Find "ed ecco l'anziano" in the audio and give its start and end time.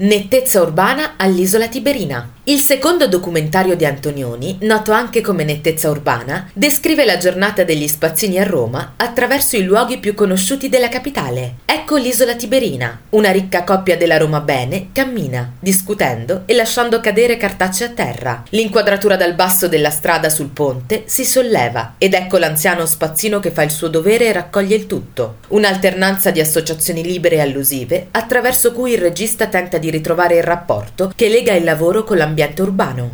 21.98-22.86